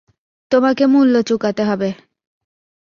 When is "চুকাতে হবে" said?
1.21-1.89